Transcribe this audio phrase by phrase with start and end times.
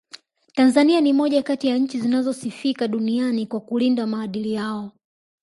[0.55, 4.91] Tanzania ni moja kati ya nchi zinazosifika duniani kwa kulinda maadili yao